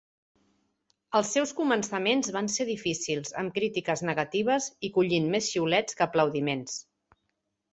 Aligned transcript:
Els 1.19 1.33
seus 1.35 1.51
començaments 1.59 2.31
van 2.37 2.49
ser 2.53 2.67
difícils, 2.69 3.33
amb 3.43 3.53
crítiques 3.59 4.03
negatives 4.09 4.71
i 4.89 4.91
collint 4.97 5.29
més 5.37 5.51
xiulets 5.55 6.01
que 6.01 6.07
aplaudiments. 6.11 6.81